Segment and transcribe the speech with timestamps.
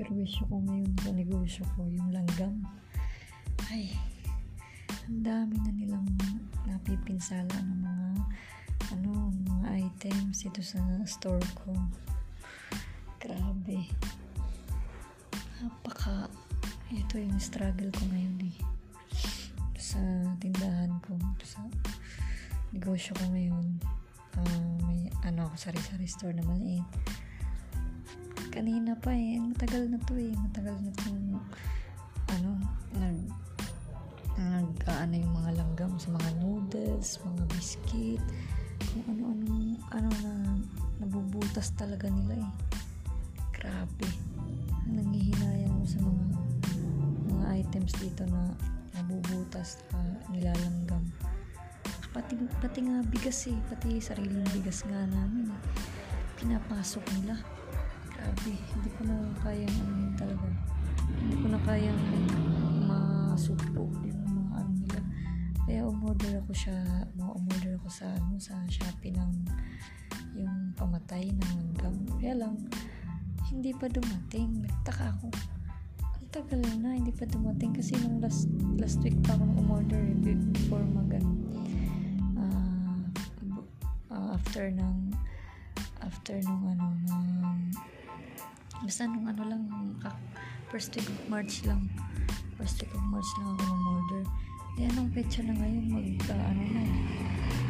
[0.00, 2.64] perwisyo ko ngayon sa negosyo ko, yung langgam.
[3.68, 3.92] Ay,
[5.04, 6.08] ang dami na nilang
[6.64, 8.08] napipinsala ng mga
[8.96, 11.76] ano, mga items ito sa store ko.
[13.20, 13.84] Grabe.
[15.60, 16.32] Napaka
[16.88, 18.56] ito yung struggle ko ngayon eh.
[19.76, 20.00] Sa
[20.40, 21.12] tindahan ko,
[21.44, 21.60] sa
[22.72, 23.76] negosyo ko ngayon.
[24.32, 26.88] Uh, may ano ako sari-sari store na maliit
[28.50, 29.38] kanina pa eh.
[29.38, 30.34] Matagal na to eh.
[30.34, 31.10] Matagal na to
[32.30, 32.50] ano
[32.98, 33.18] nag
[34.38, 38.22] nag ano yung mga langgam sa mga noodles mga biscuit.
[38.90, 40.32] Kung ano-ano ano na
[40.98, 42.52] nabubutas talaga nila eh.
[43.54, 44.10] Grabe.
[44.90, 46.24] Nangihinayang ako sa mga
[47.30, 48.50] mga items dito na
[48.98, 51.06] nabubutas uh, nilalanggam.
[52.10, 53.58] Pati, pati nga bigas eh.
[53.70, 55.60] Pati sariling bigas nga namin eh.
[56.40, 57.59] pinapasok nila
[58.20, 60.46] grabe hindi ko na kayang ano yun talaga.
[61.08, 62.02] Hindi ko na kayang
[62.84, 65.00] masugpo yung mga ano nila.
[65.64, 66.76] Kaya umorder ako siya
[67.16, 69.32] umorder ako sa ano sa Shopee ng
[70.36, 72.54] yung pamatay ng langgam kaya lang
[73.48, 74.62] hindi pa dumating.
[74.68, 75.26] Nagtaka ako.
[76.20, 78.46] Ang tagal na hindi pa dumating kasi nung last
[78.76, 81.10] last week pa akong umorder eh, before mag
[82.36, 83.00] uh,
[84.12, 85.10] uh, after ng
[86.04, 87.26] after nung ano ng
[88.80, 89.62] basta nung ano lang
[90.72, 91.88] first week of March lang.
[92.56, 94.24] First week of March lang ako ng order
[94.80, 95.84] eh anong petsa na ngayon?
[95.92, 96.82] Mag uh, ano na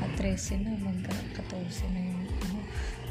[0.05, 2.59] at 13 na mag uh, 14 na yung ano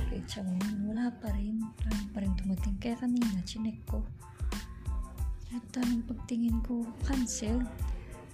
[0.08, 4.00] petsa ngayon wala pa rin wala pa rin tumating kaya kanina chinek ko.
[5.52, 7.60] At anong pagtingin ko cancel.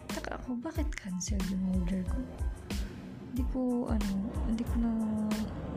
[0.06, 2.22] Taka ako bakit cancel yung order ko?
[3.34, 4.12] Hindi ko ano
[4.46, 4.92] hindi ko na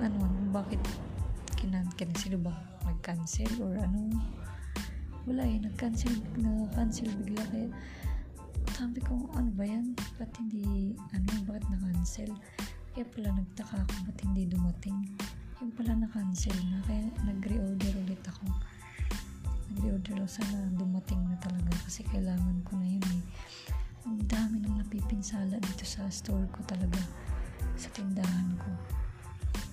[0.04, 0.20] ano
[0.52, 0.84] bakit
[2.28, 2.52] sino ba?
[2.84, 4.12] Nag-cancel or ano?
[5.28, 7.68] Wala eh nag-cancel na-cancel bigla kaya
[8.76, 9.92] sabi ko ano ba yan?
[10.16, 12.30] Ba't hindi ano bakit na-cancel?
[12.92, 14.98] Kaya pala nagtaka ako ba't hindi dumating?
[15.60, 18.44] Yung pala na-cancel na kaya nag-reorder ulit ako.
[19.72, 23.22] Nag-reorder ako sana dumating na talaga kasi kailangan ko na yun eh.
[24.08, 27.00] Ang dami nang napipinsala dito sa store ko talaga
[27.76, 28.98] sa tindahan ko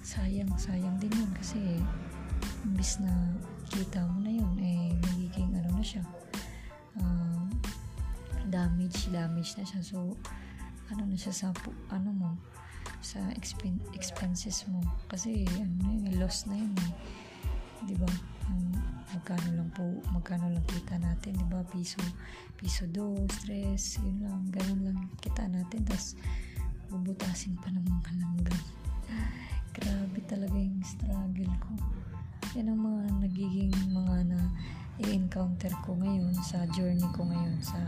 [0.05, 1.81] sayang sayang din yun kasi
[2.61, 3.09] imbis na
[3.73, 6.05] kita mo na yun eh magiging ano na siya.
[6.93, 7.49] Uh,
[8.53, 9.81] damage damage na siya.
[9.81, 10.13] So
[10.93, 11.49] ano na siya sa
[11.89, 12.37] ano mo
[13.01, 14.77] sa expen expenses mo.
[15.09, 16.93] Kasi ano yun loss na yun eh.
[17.89, 18.09] Di ba?
[18.45, 18.77] Um,
[19.09, 21.65] magkano lang po magkano lang kita natin di ba?
[21.65, 21.97] Piso
[22.61, 25.81] piso do stress yun lang ganun lang kita natin.
[25.81, 26.13] Tas
[26.93, 28.61] bubutasin pa ng mga langgam
[29.75, 31.71] grabe talaga yung struggle ko.
[32.55, 34.39] Yan ang mga nagiging mga na
[35.03, 37.79] i-encounter ko ngayon sa journey ko ngayon sa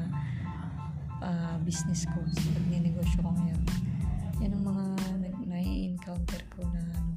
[1.23, 3.63] uh, business ko sa pagninegosyo ko ngayon.
[4.43, 4.85] Yan ang mga
[5.47, 7.15] na-encounter ko na ano,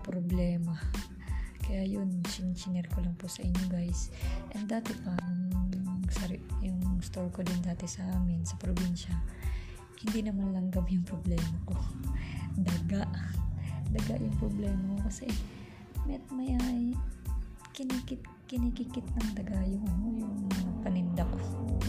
[0.00, 0.74] problema.
[1.62, 4.08] Kaya yun chinchiner ko lang po sa inyo guys.
[4.56, 9.12] And dati pa yung, yung store ko din dati sa amin sa probinsya
[10.02, 11.78] hindi naman langgam yung problema ko.
[12.58, 13.06] Daga
[13.92, 15.28] daga yung problema ko kasi
[16.08, 16.96] met maya ay
[17.76, 19.86] kinikit kinikikit ng daga yung
[20.16, 20.36] yung
[20.84, 21.38] paninda ko.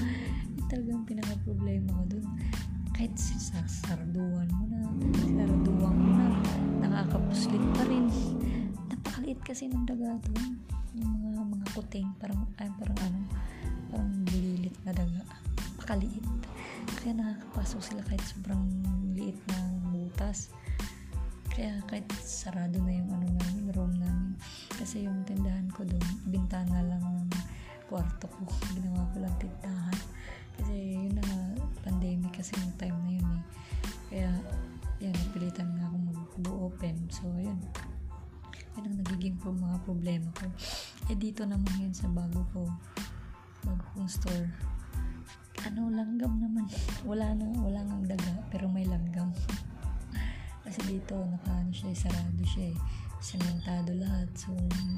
[0.54, 2.26] Yung talagang pinaka problema ko dun.
[2.94, 4.80] Kahit sarduan mo na
[5.18, 6.28] sarduan mo na
[6.86, 8.06] nakakapuslit pa rin.
[8.88, 10.62] Napakaliit kasi ng daga dun.
[10.94, 13.20] Yung mga mga kuting parang ay parang ano
[13.90, 15.22] parang bulilit na daga.
[15.82, 16.24] Pakaliit
[17.04, 18.64] kaya nakakapasok sila kahit sobrang
[19.12, 19.58] liit na
[19.92, 20.54] butas
[21.54, 24.34] kaya kahit sarado na yung ano namin, room namin.
[24.74, 27.30] Kasi yung tindahan ko doon, bintana lang ng
[27.86, 28.42] kwarto ko.
[28.76, 30.00] Ginawa ko lang tindahan.
[30.58, 31.54] Kasi yun na
[31.86, 33.44] pandemic kasi yung time na yun eh.
[34.10, 34.32] Kaya,
[34.98, 36.96] yan, napilitan nga akong mag-open.
[37.14, 37.62] So, yun.
[38.74, 40.50] Yan ang nagiging po mga problema ko.
[41.14, 42.66] Eh, dito naman yun sa bago ko.
[43.62, 44.50] Bago kong store.
[45.70, 46.66] Ano, langgam naman.
[47.10, 49.30] Wala na, wala nang daga, pero may langgam.
[50.74, 52.78] Kasi dito, nakaano siya, sarado siya eh.
[53.94, 54.26] Lahat.
[54.34, 54.50] So,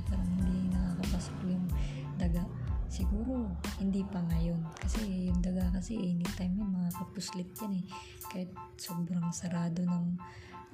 [0.08, 1.68] parang hindi nakakapasok yung
[2.16, 2.48] daga.
[2.88, 4.64] Siguro, hindi pa ngayon.
[4.80, 7.86] Kasi yung daga kasi anytime yun, makakapuslit yan eh.
[8.24, 10.16] Kahit sobrang sarado ng,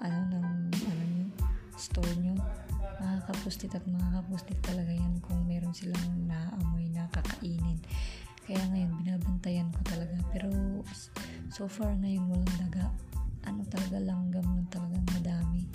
[0.05, 1.27] ano, ng, ano nyo,
[1.73, 2.37] store nyo.
[3.01, 7.81] Makakapuslit at makakapuslit talaga yan kung meron silang naamoy na kakainin.
[8.45, 10.13] Kaya ngayon, binabantayan ko talaga.
[10.29, 10.53] Pero,
[11.49, 12.93] so far ngayon, walang daga
[13.51, 15.67] ano talaga langgam ng talagang madami.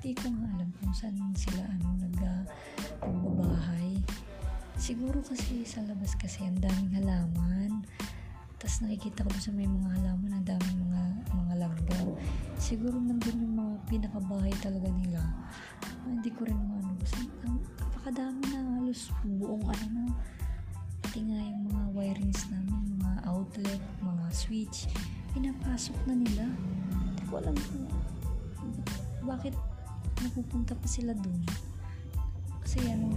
[0.00, 2.44] Hindi ko nga alam kung saan sila ano nag uh,
[4.80, 7.86] siguro kasi sa labas kasi ang daming halaman.
[8.58, 12.06] Tapos nakikita ko sa may mga halaman ang daming mga mga langgam.
[12.58, 15.22] Siguro nandun yung mga pinakabahay talaga nila.
[15.86, 20.04] Ah, hindi ko rin ano kasi ang napakadami na halos buong ano na
[20.98, 24.90] pati nga yung mga wirings namin mga outlet mga switch
[25.34, 26.46] pinapasok na nila
[27.30, 27.86] ko alam kung
[29.22, 29.54] bakit
[30.18, 31.38] napupunta pa sila dun?
[32.66, 33.14] Kasi ano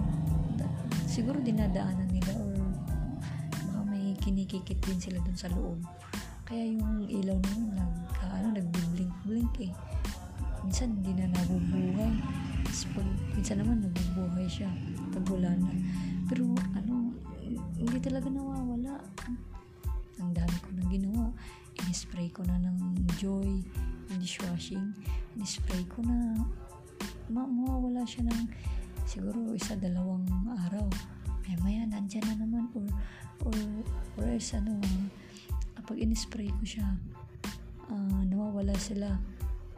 [1.09, 2.53] siguro dinadaanan nila or
[3.53, 5.81] baka may kinikikit din sila dun sa loob.
[6.45, 9.73] Kaya yung ilaw namin nag ano, nagbiblink blink eh.
[10.61, 12.13] Minsan hindi na nabubuhay.
[12.63, 14.69] Tapos pag, minsan naman nabubuhay siya.
[15.13, 15.53] Pag na.
[16.29, 17.13] Pero ano
[17.77, 19.01] hindi talaga nawawala.
[20.17, 21.25] Ang dami ko nang ginawa.
[21.83, 22.77] In-spray ko na ng
[23.21, 23.61] joy
[24.19, 24.93] dishwashing
[25.37, 26.37] in-spray ko na.
[27.31, 28.41] Ma mawawala siya ng
[29.07, 30.27] siguro isa dalawang
[30.67, 30.85] araw.
[31.43, 32.87] Maya maya nandyan na naman or
[33.43, 33.57] or
[34.19, 34.79] or else ano
[35.75, 36.87] kapag in-spray ko siya
[37.91, 39.19] ah, nawawala sila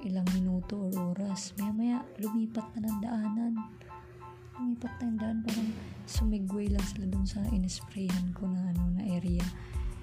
[0.05, 1.57] ilang minuto or oras.
[1.57, 3.53] Maya maya lumipat na ng daanan.
[4.55, 5.69] Lumipat na yung daan parang
[6.05, 9.43] sumigway lang sila dun sa in-sprayhan ko na ano na area.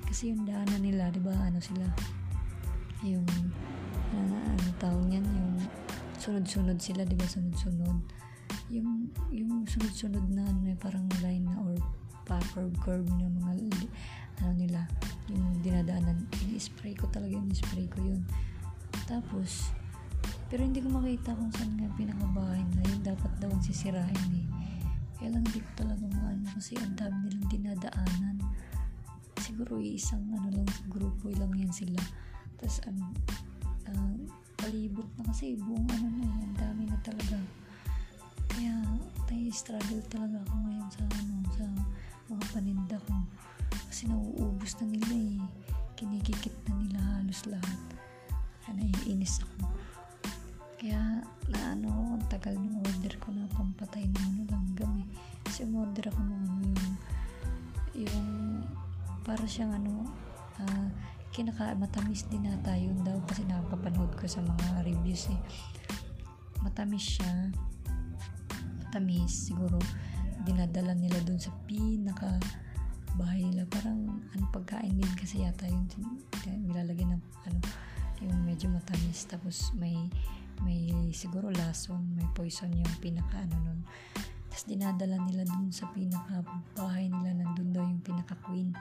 [0.02, 1.86] Kasi yung daanan nila di ba ano sila
[3.06, 3.24] yung
[4.82, 5.55] tawag yan yung
[6.19, 8.02] sunod-sunod sila di ba sunod-sunod?
[8.75, 11.79] Yung yung sunod-sunod na ano eh, parang line na or
[12.26, 13.79] pa curve curve na mga
[14.43, 14.82] ano nila
[15.31, 16.26] yung dinadaanan.
[16.43, 18.26] Ini-spray ko talaga yung spray ko yun.
[19.06, 19.70] Tapos
[20.50, 24.46] pero hindi ko makita kung saan nga pinakabahay na yun dapat daw ang sisirain eh.
[25.17, 28.37] Kaya lang hindi ko talaga maano kasi ang dami nilang dinadaanan.
[29.38, 32.02] Siguro isang ano lang grupo lang yan sila.
[32.58, 33.14] Tapos ano
[33.88, 34.41] ah,
[34.72, 37.36] palibot na kasi buong ano na eh, dami na talaga.
[38.48, 38.72] Kaya
[39.28, 41.64] tayo struggle talaga ako ngayon sa ano sa
[42.32, 43.20] mga paninda ko.
[43.92, 45.44] Kasi nauubos na nila eh.
[45.92, 47.80] Kinikikit na nila halos lahat.
[48.64, 49.69] Kaya naiinis ako.
[50.80, 51.20] Kaya
[51.52, 55.08] na ano ang tagal ng order ko na pampatay ng ano langgam eh
[55.44, 56.94] kasi umorder ako ng ano yung
[58.08, 58.28] yung
[59.20, 60.08] para siyang ano
[60.64, 60.88] ah,
[61.32, 65.40] kinaka matamis din nata yun daw kasi napapanood ko sa mga reviews eh.
[66.61, 67.49] Matamis siya.
[68.84, 69.49] Matamis.
[69.49, 69.81] Siguro
[70.44, 72.37] dinadala nila dun sa pinaka
[73.17, 73.64] bahay nila.
[73.64, 75.88] Parang ano pagkain din kasi yata yun.
[76.69, 77.58] Nilalagyan ng ano
[78.20, 79.25] yung medyo matamis.
[79.25, 79.96] Tapos may
[80.62, 83.81] may siguro lason may poison yung pinaka ano nun.
[84.52, 86.44] Tapos dinadala nila dun sa pinaka
[86.76, 87.40] bahay nila.
[87.40, 88.76] Nandun daw yung pinaka queen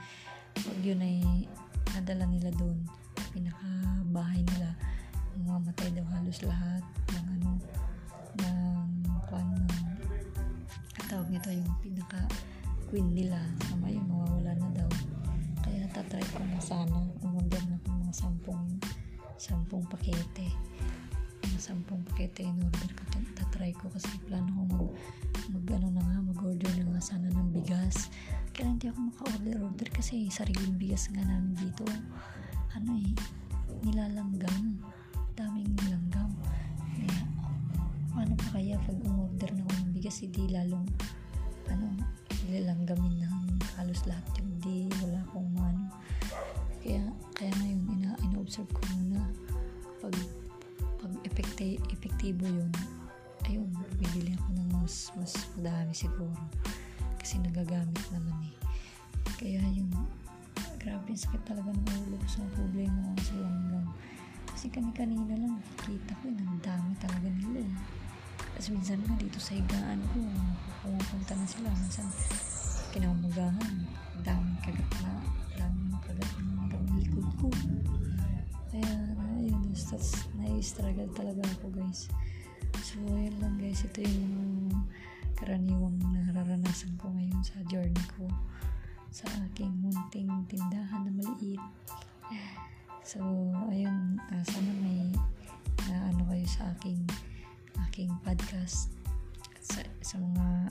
[0.51, 1.47] pag yun ay
[1.95, 2.79] nadala nila dun
[3.31, 3.67] pinaka
[4.11, 4.75] bahay nila.
[5.41, 6.83] Mamatay daw halos lahat
[7.15, 7.51] ng ano
[8.39, 8.87] ng
[9.27, 9.67] kwan ng
[10.95, 12.21] katawag nito yung pinaka
[12.91, 13.39] queen nila.
[13.67, 14.89] Sama yung mawawala na daw.
[15.63, 16.99] Kaya tatry ko na sana.
[17.23, 18.63] Umorder na ng mga sampung
[19.39, 20.51] sampung pakete.
[21.47, 23.03] Mga sampung pakete in order ko.
[23.11, 24.87] Tat- tatry ko kasi plano ko mag,
[25.51, 28.11] mag ano na nga mag order na nga sana ng bigas
[28.51, 31.87] kaya hindi ako maka-order order kasi sariling bigas nga namin dito.
[32.75, 33.15] Ano eh
[33.83, 34.79] nilalanggam.
[35.35, 36.31] Daming nilanggam.
[36.91, 37.21] Kaya
[38.11, 40.87] paano pa kaya pag umorder na ako ng bigas hindi lalong
[41.71, 41.87] ano
[42.47, 43.37] nilalanggamin ng
[43.79, 45.87] halos lahat yung di wala akong ano
[46.83, 47.03] kaya
[47.37, 49.23] kaya ngayon ina ina-observe ko muna.
[50.03, 50.15] Pag
[51.01, 52.69] pag epekte, epektibo yun
[53.49, 56.29] ayun bibili ako ng mas mas madami siguro
[57.21, 58.55] kasi nagagamit naman eh.
[59.37, 59.93] Kaya yung
[60.81, 63.85] grabe sakit talaga ng ulo ko sa problema ko sa langgam.
[64.49, 67.73] Kasi kani-kanina lang nakikita ko yun dami talaga nila eh.
[68.57, 70.17] Tapos minsan nga dito sa higaan ko
[70.81, 72.09] pumupunta na sila minsan
[72.89, 73.73] kinamagahan.
[74.25, 75.13] Daming kagat na
[75.61, 77.47] daming kagat ng hanggang likod ko.
[78.73, 78.93] Kaya
[79.37, 82.09] ayun tapos nai-struggle talaga ako guys.
[82.81, 84.73] So ayun lang guys ito yung
[85.37, 85.97] karaniwang
[86.61, 88.29] nararanasan ko ngayon sa journey ko
[89.09, 91.57] sa aking munting tindahan na maliit.
[93.01, 93.17] So
[93.73, 95.09] ayun ah, sana may
[95.89, 97.01] na ano kayo sa aking
[97.89, 98.93] aking podcast.
[99.57, 100.69] Sa, sa mga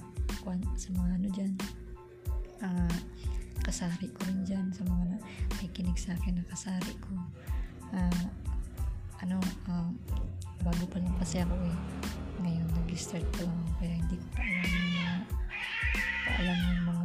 [0.79, 1.53] sa mga ano dyan
[2.63, 2.97] ah,
[3.67, 4.71] kasari ko rin dyan.
[4.71, 5.23] Sa mga na-
[5.59, 7.19] nakikinig sa akin na kasari ko.
[7.91, 8.31] Ah,
[9.27, 9.91] ano ah,
[10.63, 11.79] bago pa lang kasi ako eh.
[12.47, 15.40] Ngayon nag-start pa lang kaya hindi ko pa alam yung
[16.39, 17.01] alam yung mga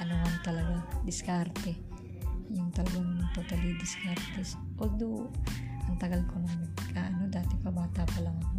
[0.00, 1.76] man talaga diskarte.
[2.50, 4.40] Yung talagang totally diskarte.
[4.80, 5.28] Although
[5.86, 6.64] ang tagal ko nang
[6.96, 8.58] ano dati pa bata pa lang ako.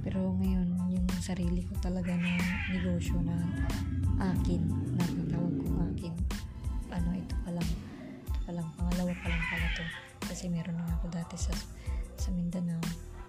[0.00, 2.32] Pero ngayon yung sarili ko talaga na
[2.72, 3.36] negosyo na
[4.20, 4.62] akin
[4.96, 6.14] natawag kong akin
[6.90, 9.84] ano ito pa lang ito pa lang pangalawa pa lang pala to.
[10.24, 11.52] Kasi meron na ako dati sa
[12.16, 12.80] sa Mindanao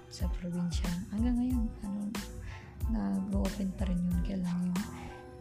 [0.07, 0.87] sa probinsya.
[1.11, 1.99] Hanggang ngayon ano
[2.89, 4.19] nag-open pa rin yun.
[4.25, 4.79] Kailan yung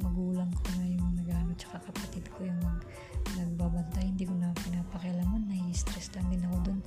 [0.00, 2.80] magulang ko na yung nagano tsaka kapatid ko yung nag,
[3.36, 4.10] nagbabantay.
[4.12, 6.80] Hindi ko na pinapakailaman nai-stress lang din ako dun.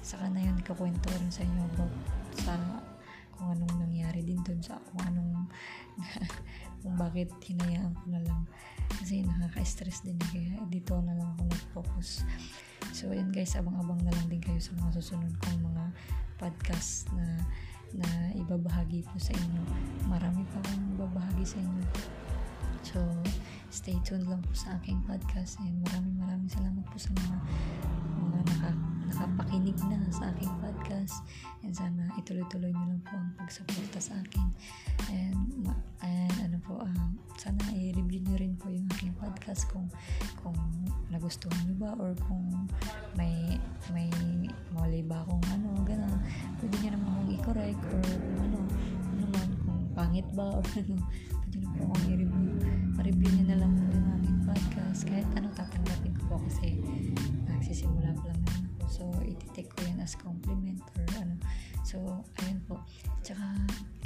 [0.00, 1.92] Saka na yun kakwento rin sa inyo about
[2.40, 2.56] sa
[3.40, 5.48] kung anong nangyari din dun sa kung anong
[6.84, 8.44] kung bakit hinayaan ko na lang.
[9.00, 12.24] Kasi nakaka-stress din eh, kaya dito na lang ako nag-focus.
[12.92, 15.84] So yun guys abang-abang na lang din kayo sa mga susunod kong mga
[16.36, 17.40] podcast na
[17.94, 19.62] na ibabahagi po sa inyo.
[20.06, 21.84] Marami pa akong ibabahagi sa inyo.
[22.86, 22.98] So
[23.70, 27.36] stay tuned lang po sa aking podcast and maraming maraming salamat po sa mga
[28.20, 28.70] mga naka,
[29.06, 31.22] nakapakinig na sa aking podcast.
[31.62, 34.46] And sana ituloy-tuloy nyo lang po ang pagsuporta sa akin.
[35.12, 35.70] And,
[36.02, 39.88] and ano po um, sana i-review nyo rin po yung aking podcast kung
[40.44, 40.56] kung
[41.08, 42.68] nagustuhan nyo ba or kung
[43.16, 43.56] may
[43.96, 44.12] may
[44.76, 45.79] mali ba akong ano
[47.88, 48.04] or
[48.42, 48.58] ano
[49.16, 50.60] ano man kung pangit ba?
[50.60, 50.96] Or ano?
[51.40, 52.54] Pwede na po akong i-review.
[52.94, 55.00] Ma-review nyo na lang po yung aking podcast.
[55.08, 56.78] Kahit ano tatanggapin ko po kasi
[57.48, 58.84] nagsisimula pa lang naman ako.
[58.90, 61.34] So iti-take ko yan as compliment or ano.
[61.82, 62.78] So ayun po.
[63.24, 63.42] Tsaka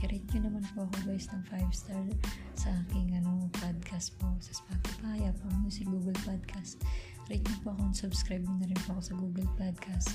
[0.04, 2.04] i-rate naman po ako guys ng 5 star
[2.52, 6.80] sa aking ano podcast po sa Spotify, Apple Music, Google Podcast
[7.28, 10.10] rate nyo po ako and subscribe nyo na rin po ako sa Google Podcast.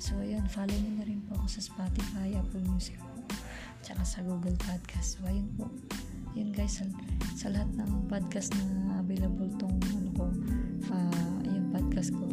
[0.00, 3.20] So ayun follow nyo na rin po ako sa Spotify, Apple Music po
[3.84, 5.20] tsaka sa Google Podcast.
[5.20, 5.68] So ayun po.
[6.36, 6.84] Yun guys sa,
[7.32, 10.26] sa lahat ng podcast na available tong ano ko
[10.92, 12.28] ah, yung podcast ko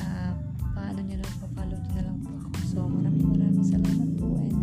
[0.00, 0.32] ah,
[0.72, 2.48] paano nyo na papalo nyo na lang po ako.
[2.64, 4.56] So maraming maraming salamat po and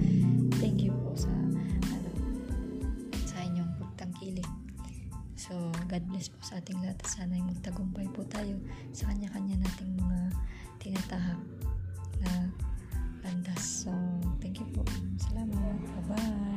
[0.58, 2.10] thank you po sa ano
[3.30, 4.50] sa inyong pagtangkilik.
[5.38, 5.54] So
[5.86, 8.58] God bless ating lahat at sana ay magtagumpay po tayo
[8.94, 10.20] sa kanya-kanya nating mga
[10.78, 11.42] tinatahak
[12.22, 12.32] na
[13.26, 13.88] landas.
[13.88, 13.92] So,
[14.44, 14.86] thank you po.
[15.18, 15.78] Salamat.
[16.08, 16.53] Bye-bye.